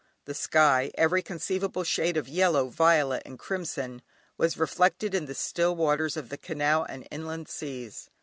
[0.25, 4.01] The sky, every conceivable shade of yellow, violet and crimson,
[4.35, 8.09] was reflected in the still waters of the canal and inland seas.